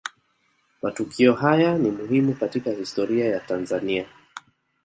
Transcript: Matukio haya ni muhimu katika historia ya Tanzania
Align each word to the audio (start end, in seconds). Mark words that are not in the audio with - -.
Matukio 0.81 1.33
haya 1.33 1.77
ni 1.77 1.91
muhimu 1.91 2.33
katika 2.33 2.71
historia 2.71 3.25
ya 3.29 3.39
Tanzania 3.39 4.07